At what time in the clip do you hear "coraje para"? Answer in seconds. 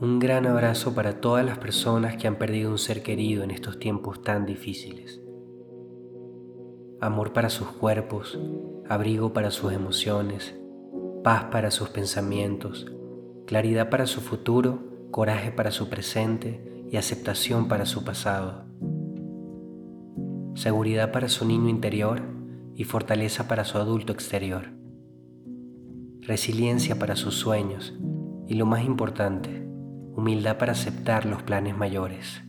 15.10-15.72